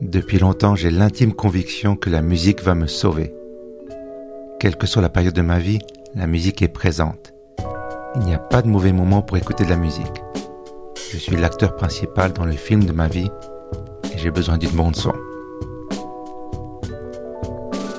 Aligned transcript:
Depuis 0.00 0.38
longtemps, 0.38 0.76
j'ai 0.76 0.90
l'intime 0.90 1.34
conviction 1.34 1.94
que 1.94 2.08
la 2.08 2.22
musique 2.22 2.62
va 2.62 2.74
me 2.74 2.86
sauver. 2.86 3.34
Quelle 4.58 4.76
que 4.76 4.86
soit 4.86 5.02
la 5.02 5.10
période 5.10 5.34
de 5.34 5.42
ma 5.42 5.58
vie, 5.58 5.78
la 6.14 6.26
musique 6.26 6.62
est 6.62 6.68
présente. 6.68 7.34
Il 8.16 8.22
n'y 8.22 8.34
a 8.34 8.38
pas 8.38 8.62
de 8.62 8.68
mauvais 8.68 8.92
moment 8.92 9.20
pour 9.20 9.36
écouter 9.36 9.64
de 9.64 9.70
la 9.70 9.76
musique. 9.76 10.22
Je 11.12 11.18
suis 11.18 11.36
l'acteur 11.36 11.76
principal 11.76 12.32
dans 12.32 12.46
le 12.46 12.52
film 12.52 12.84
de 12.84 12.92
ma 12.92 13.08
vie 13.08 13.30
et 14.14 14.18
j'ai 14.18 14.30
besoin 14.30 14.56
d'une 14.56 14.70
bande 14.70 14.96
son. 14.96 15.12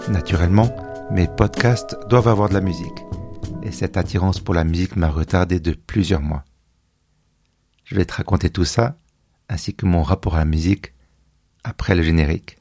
Naturellement, 0.09 0.69
mes 1.11 1.27
podcasts 1.27 1.95
doivent 2.09 2.29
avoir 2.29 2.49
de 2.49 2.55
la 2.55 2.61
musique 2.61 3.05
et 3.63 3.71
cette 3.71 3.97
attirance 3.97 4.39
pour 4.39 4.53
la 4.53 4.63
musique 4.63 4.95
m'a 4.95 5.09
retardé 5.09 5.59
de 5.59 5.73
plusieurs 5.73 6.21
mois. 6.21 6.43
Je 7.83 7.95
vais 7.95 8.05
te 8.05 8.13
raconter 8.13 8.49
tout 8.49 8.65
ça 8.65 8.97
ainsi 9.49 9.75
que 9.75 9.85
mon 9.85 10.01
rapport 10.01 10.35
à 10.35 10.39
la 10.39 10.45
musique 10.45 10.93
après 11.63 11.95
le 11.95 12.03
générique. 12.03 12.57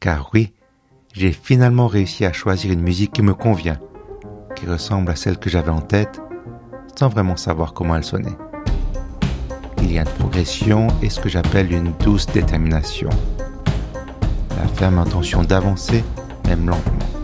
Car 0.00 0.30
oui, 0.34 0.52
j'ai 1.12 1.32
finalement 1.32 1.86
réussi 1.86 2.24
à 2.24 2.32
choisir 2.32 2.72
une 2.72 2.82
musique 2.82 3.12
qui 3.12 3.22
me 3.22 3.32
convient, 3.32 3.80
qui 4.54 4.66
ressemble 4.66 5.10
à 5.10 5.16
celle 5.16 5.38
que 5.38 5.48
j'avais 5.48 5.70
en 5.70 5.80
tête, 5.80 6.20
sans 6.98 7.08
vraiment 7.08 7.36
savoir 7.36 7.72
comment 7.72 7.96
elle 7.96 8.04
sonnait. 8.04 8.36
Il 9.82 9.92
y 9.92 9.98
a 9.98 10.02
une 10.02 10.08
progression 10.18 10.88
et 11.00 11.10
ce 11.10 11.20
que 11.20 11.28
j'appelle 11.28 11.72
une 11.72 11.92
douce 12.00 12.26
détermination. 12.26 13.08
La 14.58 14.66
ferme 14.68 14.98
intention 14.98 15.42
d'avancer, 15.42 16.02
même 16.46 16.66
lentement. 16.66 17.15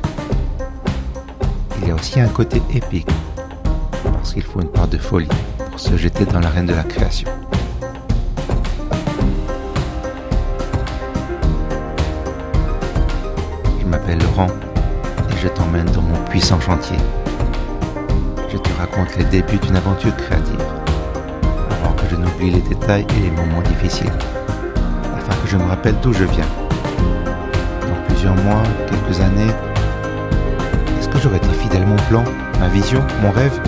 Il 1.82 1.88
y 1.88 1.90
a 1.90 1.94
aussi 1.94 2.20
un 2.20 2.28
côté 2.28 2.62
épique, 2.72 3.08
parce 4.04 4.32
qu'il 4.32 4.42
faut 4.42 4.60
une 4.60 4.68
part 4.68 4.88
de 4.88 4.98
folie 4.98 5.28
pour 5.70 5.80
se 5.80 5.96
jeter 5.96 6.24
dans 6.24 6.40
l'arène 6.40 6.66
de 6.66 6.74
la 6.74 6.84
création. 6.84 7.28
m'appelle 13.92 14.20
Laurent 14.20 14.46
et 15.30 15.36
je 15.42 15.48
t'emmène 15.48 15.84
dans 15.90 16.00
mon 16.00 16.16
puissant 16.24 16.58
chantier. 16.58 16.96
Je 18.48 18.56
te 18.56 18.70
raconte 18.78 19.14
les 19.18 19.24
débuts 19.24 19.58
d'une 19.58 19.76
aventure 19.76 20.16
créative, 20.16 20.64
avant 21.70 21.92
que 21.92 22.08
je 22.10 22.16
n'oublie 22.16 22.52
les 22.52 22.62
détails 22.62 23.06
et 23.16 23.20
les 23.20 23.30
moments 23.30 23.60
difficiles, 23.60 24.18
afin 25.14 25.34
que 25.42 25.46
je 25.46 25.58
me 25.58 25.64
rappelle 25.64 25.94
d'où 26.02 26.14
je 26.14 26.24
viens. 26.24 26.48
Dans 27.82 28.02
plusieurs 28.06 28.34
mois, 28.34 28.62
quelques 28.88 29.20
années, 29.20 29.52
j'aurais 31.22 31.36
été 31.36 31.52
fidèle 31.54 31.82
à 31.82 31.86
mon 31.86 31.96
plan, 32.08 32.24
ma 32.58 32.68
vision, 32.68 33.06
mon 33.20 33.30
rêve 33.30 33.60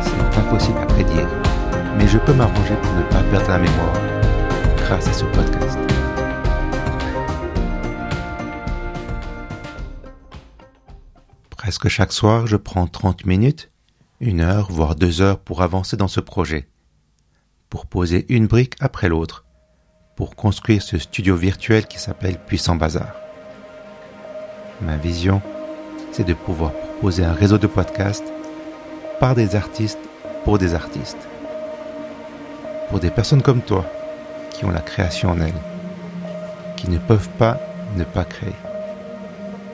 C'est 0.00 0.38
impossible 0.38 0.78
à 0.78 0.86
prédire, 0.86 1.28
mais 1.98 2.08
je 2.08 2.16
peux 2.16 2.32
m'arranger 2.32 2.76
pour 2.82 2.94
ne 2.94 3.02
pas 3.02 3.22
perdre 3.24 3.48
la 3.48 3.58
mémoire 3.58 3.92
grâce 4.78 5.06
à 5.06 5.12
ce 5.12 5.24
podcast. 5.26 5.78
Presque 11.50 11.88
chaque 11.88 12.12
soir, 12.12 12.46
je 12.46 12.56
prends 12.56 12.86
30 12.86 13.26
minutes, 13.26 13.68
une 14.20 14.40
heure, 14.40 14.68
voire 14.70 14.94
deux 14.94 15.20
heures 15.20 15.40
pour 15.40 15.60
avancer 15.60 15.98
dans 15.98 16.08
ce 16.08 16.20
projet, 16.20 16.68
pour 17.68 17.86
poser 17.86 18.24
une 18.30 18.46
brique 18.46 18.76
après 18.80 19.10
l'autre, 19.10 19.44
pour 20.16 20.36
construire 20.36 20.82
ce 20.82 20.96
studio 20.96 21.36
virtuel 21.36 21.86
qui 21.86 21.98
s'appelle 21.98 22.38
Puissant 22.38 22.76
Bazar. 22.76 23.12
Ma 24.80 24.96
vision, 24.96 25.42
c'est 26.14 26.24
de 26.24 26.34
pouvoir 26.34 26.70
proposer 26.70 27.24
un 27.24 27.32
réseau 27.32 27.58
de 27.58 27.66
podcasts 27.66 28.32
par 29.18 29.34
des 29.34 29.56
artistes 29.56 29.98
pour 30.44 30.58
des 30.58 30.74
artistes. 30.74 31.18
Pour 32.88 33.00
des 33.00 33.10
personnes 33.10 33.42
comme 33.42 33.62
toi, 33.62 33.84
qui 34.50 34.64
ont 34.64 34.70
la 34.70 34.80
création 34.80 35.30
en 35.30 35.40
elles, 35.40 35.60
qui 36.76 36.88
ne 36.88 36.98
peuvent 36.98 37.30
pas 37.30 37.58
ne 37.96 38.04
pas 38.04 38.24
créer. 38.24 38.54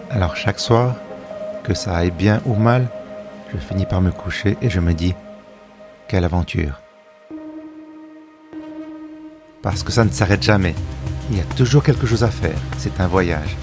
Alors 0.09 0.35
chaque 0.35 0.61
soir, 0.61 0.95
que 1.63 1.75
ça 1.75 1.95
aille 1.95 2.11
bien 2.11 2.41
ou 2.47 2.55
mal, 2.55 2.89
je 3.53 3.59
finis 3.59 3.85
par 3.85 4.01
me 4.01 4.11
coucher 4.11 4.57
et 4.63 4.71
je 4.71 4.81
me 4.81 4.95
dis, 4.95 5.15
quelle 6.09 6.25
aventure. 6.25 6.81
Parce 9.61 9.83
que 9.83 9.93
ça 9.93 10.07
ne 10.07 10.11
s'arrête 10.11 10.43
jamais. 10.43 10.75
Il 11.31 11.37
y 11.37 11.41
a 11.41 11.55
toujours 11.55 11.83
quelque 11.83 12.07
chose 12.07 12.25
à 12.25 12.31
faire. 12.31 12.59
C'est 12.79 12.99
un 12.99 13.07
voyage. 13.07 13.57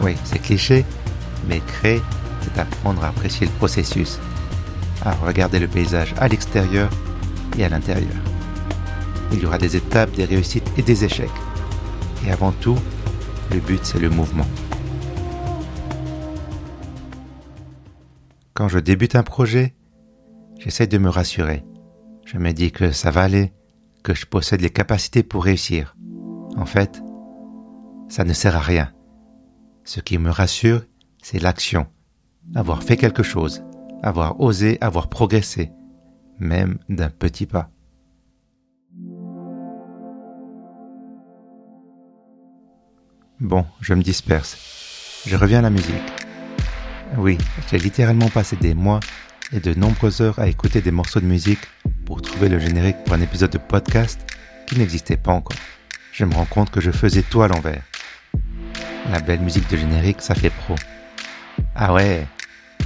Oui, 0.00 0.16
c'est 0.24 0.38
cliché, 0.38 0.86
mais 1.48 1.60
créer, 1.60 2.02
c'est 2.42 2.58
apprendre 2.58 3.04
à 3.04 3.08
apprécier 3.08 3.46
le 3.46 3.52
processus, 3.52 4.18
à 5.02 5.12
regarder 5.12 5.58
le 5.58 5.68
paysage 5.68 6.14
à 6.18 6.28
l'extérieur 6.28 6.90
et 7.58 7.64
à 7.64 7.68
l'intérieur. 7.68 8.22
Il 9.32 9.40
y 9.40 9.46
aura 9.46 9.58
des 9.58 9.76
étapes, 9.76 10.12
des 10.12 10.24
réussites 10.24 10.70
et 10.76 10.82
des 10.82 11.04
échecs. 11.04 11.30
Et 12.26 12.30
avant 12.30 12.52
tout, 12.52 12.78
le 13.52 13.60
but, 13.60 13.80
c'est 13.84 13.98
le 13.98 14.10
mouvement. 14.10 14.46
Quand 18.54 18.68
je 18.68 18.78
débute 18.78 19.14
un 19.14 19.22
projet, 19.22 19.74
j'essaie 20.58 20.86
de 20.86 20.98
me 20.98 21.08
rassurer. 21.08 21.64
Je 22.26 22.38
me 22.38 22.52
dis 22.52 22.72
que 22.72 22.92
ça 22.92 23.10
va 23.10 23.22
aller, 23.22 23.52
que 24.04 24.14
je 24.14 24.26
possède 24.26 24.60
les 24.60 24.70
capacités 24.70 25.22
pour 25.22 25.44
réussir. 25.44 25.96
En 26.56 26.66
fait, 26.66 27.02
ça 28.08 28.24
ne 28.24 28.32
sert 28.32 28.56
à 28.56 28.60
rien. 28.60 28.92
Ce 29.84 30.00
qui 30.00 30.18
me 30.18 30.30
rassure, 30.30 30.82
c'est 31.22 31.38
l'action. 31.38 31.86
Avoir 32.54 32.82
fait 32.82 32.96
quelque 32.96 33.22
chose, 33.22 33.62
avoir 34.02 34.40
osé, 34.40 34.78
avoir 34.80 35.08
progressé, 35.08 35.70
même 36.38 36.78
d'un 36.88 37.10
petit 37.10 37.46
pas. 37.46 37.70
Bon, 43.40 43.64
je 43.80 43.94
me 43.94 44.02
disperse. 44.02 45.24
Je 45.26 45.36
reviens 45.36 45.60
à 45.60 45.62
la 45.62 45.70
musique. 45.70 45.94
Oui, 47.16 47.38
j'ai 47.70 47.78
littéralement 47.78 48.28
passé 48.28 48.56
des 48.56 48.74
mois 48.74 49.00
et 49.52 49.60
de 49.60 49.74
nombreuses 49.74 50.20
heures 50.20 50.38
à 50.38 50.46
écouter 50.46 50.80
des 50.80 50.90
morceaux 50.90 51.20
de 51.20 51.26
musique 51.26 51.66
pour 52.04 52.22
trouver 52.22 52.48
le 52.48 52.58
générique 52.58 53.02
pour 53.04 53.14
un 53.14 53.20
épisode 53.20 53.50
de 53.50 53.58
podcast 53.58 54.20
qui 54.66 54.78
n'existait 54.78 55.16
pas 55.16 55.32
encore. 55.32 55.56
Je 56.12 56.24
me 56.24 56.34
rends 56.34 56.44
compte 56.44 56.70
que 56.70 56.80
je 56.80 56.90
faisais 56.90 57.22
tout 57.22 57.42
à 57.42 57.48
l'envers. 57.48 57.82
La 59.10 59.20
belle 59.20 59.40
musique 59.40 59.68
de 59.70 59.76
générique, 59.76 60.20
ça 60.20 60.34
fait 60.34 60.50
pro. 60.50 60.74
Ah 61.82 61.94
ouais, 61.94 62.26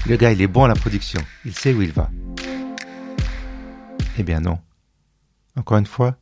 le 0.09 0.17
gars 0.17 0.31
il 0.31 0.41
est 0.41 0.47
bon 0.47 0.63
à 0.63 0.69
la 0.69 0.77
production, 0.77 1.21
il 1.45 1.53
sait 1.53 1.75
où 1.75 1.83
il 1.83 1.91
va. 1.91 2.09
Eh 4.17 4.23
bien 4.23 4.39
non. 4.39 4.59
Encore 5.57 5.79
une 5.79 5.85
fois, 5.85 6.17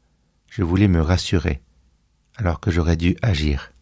je 0.49 0.62
voulais 0.62 0.88
me 0.88 1.03
rassurer, 1.03 1.61
alors 2.38 2.61
que 2.61 2.71
j'aurais 2.71 2.97
dû 2.97 3.15
agir. 3.21 3.75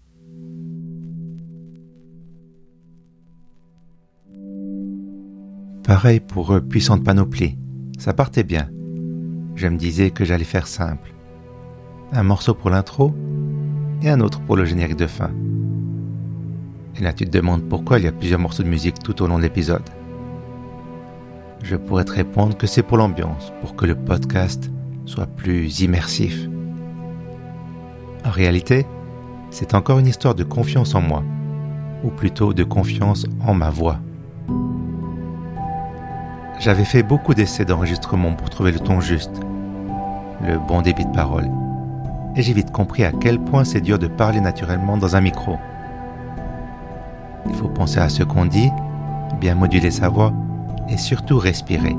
Pareil 5.85 6.19
pour 6.19 6.53
eux, 6.53 6.61
puissante 6.61 7.05
panoplie. 7.05 7.57
Ça 7.97 8.13
partait 8.13 8.43
bien. 8.43 8.71
Je 9.55 9.69
me 9.69 9.77
disais 9.77 10.11
que 10.11 10.25
j'allais 10.25 10.43
faire 10.43 10.67
simple. 10.67 11.15
Un 12.11 12.25
morceau 12.25 12.55
pour 12.55 12.71
l'intro 12.71 13.15
et 14.03 14.11
un 14.11 14.19
autre 14.19 14.41
pour 14.41 14.57
le 14.57 14.65
générique 14.65 14.97
de 14.97 15.07
fin. 15.07 15.31
Et 16.99 17.03
là 17.03 17.13
tu 17.13 17.25
te 17.25 17.31
demandes 17.31 17.69
pourquoi 17.69 17.99
il 17.99 18.05
y 18.05 18.09
a 18.09 18.13
plusieurs 18.13 18.41
morceaux 18.41 18.63
de 18.63 18.69
musique 18.69 18.99
tout 18.99 19.23
au 19.23 19.27
long 19.27 19.39
de 19.39 19.43
l'épisode. 19.43 19.89
Je 21.63 21.77
pourrais 21.77 22.05
te 22.05 22.13
répondre 22.13 22.57
que 22.57 22.67
c'est 22.67 22.83
pour 22.83 22.97
l'ambiance, 22.97 23.53
pour 23.61 23.77
que 23.77 23.87
le 23.87 23.95
podcast 23.95 24.71
soit 25.05 25.27
plus 25.27 25.81
immersif. 25.81 26.49
En 28.25 28.31
réalité, 28.31 28.87
c'est 29.51 29.75
encore 29.75 29.99
une 29.99 30.07
histoire 30.07 30.35
de 30.35 30.45
confiance 30.45 30.95
en 30.95 31.01
moi, 31.01 31.23
ou 32.05 32.11
plutôt 32.11 32.55
de 32.55 32.65
confiance 32.65 33.27
en 33.47 33.55
ma 33.55 33.71
voix. 33.71 33.99
J'avais 36.61 36.85
fait 36.85 37.03
beaucoup 37.03 37.35
d'essais 37.35 37.65
d'enregistrement 37.65 38.35
pour 38.35 38.51
trouver 38.51 38.73
le 38.73 38.79
ton 38.79 39.01
juste, 39.01 39.41
le 40.47 40.59
bon 40.59 40.83
débit 40.83 41.07
de 41.07 41.13
parole. 41.13 41.49
Et 42.37 42.43
j'ai 42.43 42.53
vite 42.53 42.71
compris 42.71 43.05
à 43.05 43.13
quel 43.13 43.41
point 43.41 43.65
c'est 43.65 43.81
dur 43.81 43.99
de 43.99 44.07
parler 44.07 44.41
naturellement 44.41 44.97
dans 44.97 45.17
un 45.17 45.21
micro. 45.21 45.59
Il 47.47 47.55
faut 47.55 47.69
penser 47.69 47.99
à 47.99 48.09
ce 48.09 48.23
qu'on 48.23 48.47
dit, 48.47 48.71
bien 49.41 49.55
moduler 49.55 49.91
sa 49.91 50.09
voix 50.09 50.33
et 50.89 50.97
surtout 50.97 51.39
respirer. 51.39 51.97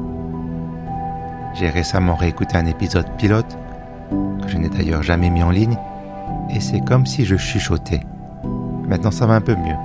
J'ai 1.53 1.69
récemment 1.69 2.15
réécouté 2.15 2.57
un 2.57 2.65
épisode 2.65 3.09
pilote, 3.17 3.57
que 4.41 4.47
je 4.47 4.57
n'ai 4.57 4.69
d'ailleurs 4.69 5.03
jamais 5.03 5.29
mis 5.29 5.43
en 5.43 5.51
ligne, 5.51 5.77
et 6.49 6.59
c'est 6.59 6.81
comme 6.81 7.05
si 7.05 7.25
je 7.25 7.35
chuchotais. 7.35 8.01
Maintenant 8.88 9.11
ça 9.11 9.25
va 9.25 9.35
un 9.35 9.41
peu 9.41 9.55
mieux, 9.55 9.75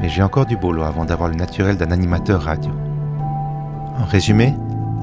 mais 0.00 0.08
j'ai 0.08 0.22
encore 0.22 0.46
du 0.46 0.56
boulot 0.56 0.82
avant 0.82 1.04
d'avoir 1.04 1.28
le 1.28 1.36
naturel 1.36 1.76
d'un 1.76 1.90
animateur 1.90 2.42
radio. 2.42 2.70
En 3.98 4.04
résumé, 4.04 4.54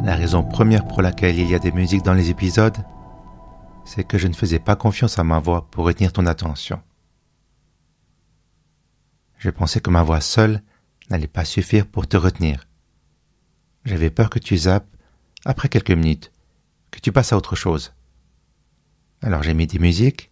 la 0.04 0.16
raison 0.16 0.44
première 0.44 0.86
pour 0.86 1.02
laquelle 1.02 1.40
il 1.40 1.50
y 1.50 1.56
a 1.56 1.60
des 1.60 1.72
musiques 1.72 2.04
dans 2.04 2.14
les 2.14 2.30
épisodes, 2.30 2.78
c'est 3.86 4.04
que 4.04 4.18
je 4.18 4.28
ne 4.28 4.34
faisais 4.34 4.60
pas 4.60 4.76
confiance 4.76 5.20
à 5.20 5.24
ma 5.24 5.40
voix 5.40 5.68
pour 5.72 5.86
retenir 5.86 6.14
ton 6.14 6.26
attention. 6.26 6.80
Je 9.44 9.50
pensais 9.50 9.82
que 9.82 9.90
ma 9.90 10.04
voix 10.04 10.22
seule 10.22 10.62
n'allait 11.10 11.28
pas 11.28 11.44
suffire 11.44 11.86
pour 11.86 12.08
te 12.08 12.16
retenir. 12.16 12.66
J'avais 13.84 14.10
peur 14.10 14.30
que 14.30 14.40
tu 14.40 14.56
zappes 14.56 14.88
après 15.44 15.68
quelques 15.68 15.92
minutes, 15.92 16.32
que 16.92 17.02
tu 17.02 17.12
passes 17.12 17.34
à 17.34 17.36
autre 17.36 17.58
chose. 17.58 17.94
Alors 19.22 19.44
j'ai 19.44 19.54
mis 19.54 19.68
des 19.68 19.80
musiques 19.80 20.32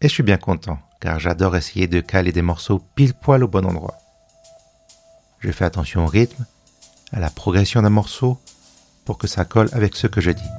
et 0.00 0.08
je 0.08 0.14
suis 0.14 0.22
bien 0.22 0.38
content 0.38 0.78
car 0.98 1.20
j'adore 1.20 1.56
essayer 1.56 1.88
de 1.88 2.00
caler 2.00 2.32
des 2.32 2.40
morceaux 2.40 2.78
pile 2.94 3.12
poil 3.12 3.44
au 3.44 3.48
bon 3.48 3.66
endroit. 3.66 3.98
Je 5.40 5.52
fais 5.52 5.66
attention 5.66 6.06
au 6.06 6.08
rythme, 6.08 6.46
à 7.12 7.20
la 7.20 7.28
progression 7.28 7.82
d'un 7.82 7.90
morceau 7.90 8.40
pour 9.04 9.18
que 9.18 9.26
ça 9.26 9.44
colle 9.44 9.68
avec 9.72 9.94
ce 9.94 10.06
que 10.06 10.22
je 10.22 10.30
dis. 10.30 10.50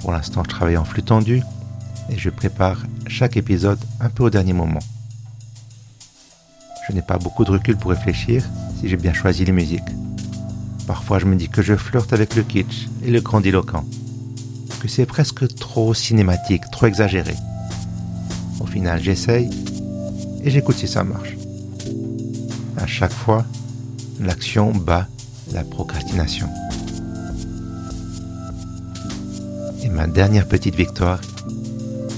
Pour 0.00 0.10
l'instant, 0.10 0.42
je 0.42 0.48
travaille 0.48 0.78
en 0.78 0.86
flux 0.86 1.02
tendu 1.02 1.42
et 2.08 2.16
je 2.16 2.30
prépare 2.30 2.82
chaque 3.08 3.36
épisode 3.36 3.84
un 4.00 4.08
peu 4.08 4.22
au 4.22 4.30
dernier 4.30 4.54
moment. 4.54 4.80
Je 6.86 6.92
n'ai 6.92 7.02
pas 7.02 7.16
beaucoup 7.16 7.44
de 7.44 7.50
recul 7.50 7.76
pour 7.76 7.90
réfléchir 7.90 8.44
si 8.78 8.88
j'ai 8.88 8.96
bien 8.96 9.14
choisi 9.14 9.44
les 9.44 9.52
musiques. 9.52 9.82
Parfois, 10.86 11.18
je 11.18 11.24
me 11.24 11.34
dis 11.34 11.48
que 11.48 11.62
je 11.62 11.74
flirte 11.76 12.12
avec 12.12 12.36
le 12.36 12.42
kitsch 12.42 12.88
et 13.02 13.10
le 13.10 13.22
grandiloquent, 13.22 13.84
que 14.80 14.88
c'est 14.88 15.06
presque 15.06 15.54
trop 15.54 15.94
cinématique, 15.94 16.70
trop 16.70 16.86
exagéré. 16.86 17.34
Au 18.60 18.66
final, 18.66 19.02
j'essaye 19.02 19.48
et 20.42 20.50
j'écoute 20.50 20.76
si 20.76 20.86
ça 20.86 21.04
marche. 21.04 21.36
À 22.76 22.86
chaque 22.86 23.12
fois, 23.12 23.46
l'action 24.20 24.72
bat 24.72 25.08
la 25.52 25.64
procrastination. 25.64 26.48
Et 29.82 29.88
ma 29.88 30.06
dernière 30.06 30.46
petite 30.46 30.74
victoire, 30.74 31.20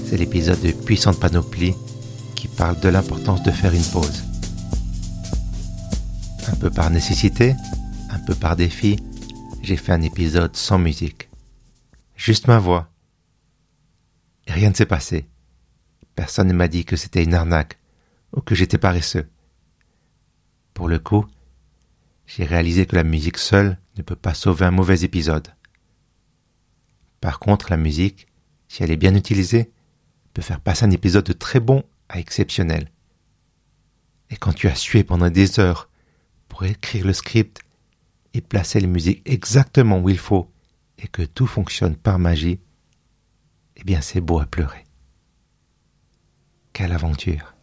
c'est 0.05 0.17
l'épisode 0.17 0.59
de 0.61 0.71
Puissante 0.71 1.19
Panoplie 1.19 1.73
qui 2.35 2.49
parle 2.49 2.79
de 2.81 2.89
l'importance 2.89 3.43
de 3.43 3.51
faire 3.51 3.73
une 3.73 3.83
pause. 3.83 4.23
Un 6.57 6.59
peu 6.59 6.71
par 6.71 6.89
nécessité, 6.89 7.55
un 8.09 8.17
peu 8.17 8.33
par 8.33 8.55
défi, 8.55 8.97
j'ai 9.61 9.77
fait 9.77 9.91
un 9.91 10.01
épisode 10.01 10.55
sans 10.55 10.79
musique. 10.79 11.29
Juste 12.15 12.47
ma 12.47 12.57
voix. 12.57 12.89
Rien 14.47 14.71
ne 14.71 14.73
s'est 14.73 14.87
passé. 14.87 15.27
Personne 16.15 16.47
ne 16.47 16.53
m'a 16.53 16.67
dit 16.67 16.83
que 16.83 16.95
c'était 16.95 17.23
une 17.23 17.35
arnaque 17.35 17.77
ou 18.35 18.41
que 18.41 18.55
j'étais 18.55 18.79
paresseux. 18.79 19.29
Pour 20.73 20.87
le 20.87 20.97
coup, 20.97 21.27
j'ai 22.25 22.43
réalisé 22.43 22.87
que 22.87 22.95
la 22.95 23.03
musique 23.03 23.37
seule 23.37 23.77
ne 23.95 24.01
peut 24.01 24.15
pas 24.15 24.33
sauver 24.33 24.65
un 24.65 24.71
mauvais 24.71 25.01
épisode. 25.01 25.49
Par 27.21 27.37
contre, 27.37 27.67
la 27.69 27.77
musique, 27.77 28.25
si 28.67 28.81
elle 28.81 28.89
est 28.89 28.97
bien 28.97 29.13
utilisée, 29.13 29.71
peut 30.33 30.41
faire 30.41 30.59
passer 30.59 30.85
un 30.85 30.91
épisode 30.91 31.25
de 31.25 31.33
très 31.33 31.59
bon 31.59 31.83
à 32.09 32.17
exceptionnel. 32.17 32.89
Et 34.31 34.37
quand 34.37 34.53
tu 34.53 34.67
as 34.67 34.75
sué 34.75 35.03
pendant 35.03 35.29
des 35.29 35.59
heures 35.59 35.86
pour 36.57 36.65
écrire 36.65 37.05
le 37.05 37.13
script 37.13 37.61
et 38.33 38.41
placer 38.41 38.79
les 38.79 38.87
musiques 38.87 39.21
exactement 39.25 39.99
où 39.99 40.09
il 40.09 40.17
faut 40.17 40.51
et 40.97 41.07
que 41.07 41.21
tout 41.21 41.45
fonctionne 41.45 41.95
par 41.95 42.17
magie, 42.17 42.59
eh 43.75 43.83
bien 43.83 44.01
c'est 44.01 44.21
beau 44.21 44.39
à 44.39 44.47
pleurer. 44.47 44.83
Quelle 46.73 46.93
aventure. 46.93 47.53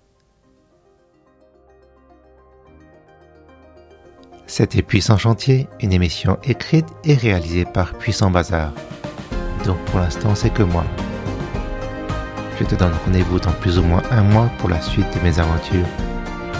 C'était 4.47 4.83
Puissant 4.83 5.19
Chantier, 5.19 5.67
une 5.81 5.93
émission 5.93 6.39
écrite 6.45 6.87
et 7.03 7.15
réalisée 7.15 7.65
par 7.65 7.99
Puissant 7.99 8.31
Bazar. 8.31 8.73
Donc 9.65 9.85
pour 9.87 9.99
l'instant, 9.99 10.37
c'est 10.37 10.55
que 10.55 10.63
moi. 10.63 10.87
Je 12.61 12.65
te 12.65 12.77
donne 12.77 12.95
rendez-vous 13.05 13.41
dans 13.41 13.55
plus 13.55 13.77
ou 13.77 13.83
moins 13.83 14.05
un 14.13 14.23
mois 14.23 14.47
pour 14.59 14.69
la 14.69 14.81
suite 14.81 15.13
de 15.17 15.21
mes 15.21 15.41
aventures 15.41 15.89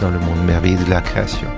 dans 0.01 0.11
le 0.11 0.19
monde 0.19 0.45
merveilleux 0.45 0.83
de 0.83 0.91
la 0.91 1.01
création. 1.01 1.49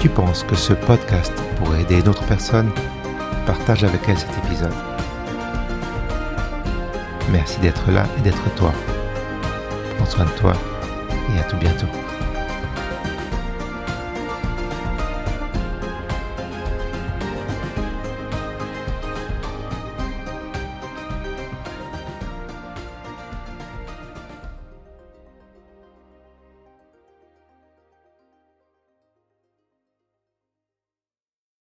Tu 0.00 0.08
penses 0.08 0.44
que 0.44 0.56
ce 0.56 0.72
podcast 0.72 1.32
pourrait 1.58 1.82
aider 1.82 2.00
une 2.00 2.08
autre 2.08 2.24
personne, 2.26 2.70
partage 3.44 3.84
avec 3.84 4.00
elle 4.08 4.16
cet 4.16 4.30
épisode. 4.46 4.72
Merci 7.30 7.60
d'être 7.60 7.90
là 7.90 8.06
et 8.18 8.22
d'être 8.22 8.54
toi. 8.54 8.72
Prends 9.96 10.06
soin 10.06 10.24
de 10.24 10.30
toi 10.30 10.54
et 11.34 11.38
à 11.38 11.44
tout 11.44 11.58
bientôt. 11.58 12.09